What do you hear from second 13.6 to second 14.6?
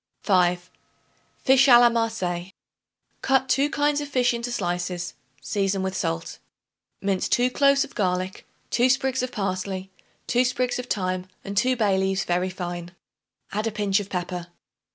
a pinch of pepper.